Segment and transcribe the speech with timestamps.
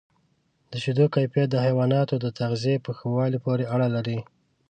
[0.71, 4.17] د شیدو کیفیت د حیواناتو د تغذیې په ښه والي پورې اړه لري.